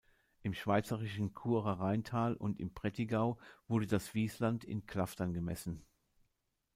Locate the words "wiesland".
4.15-4.63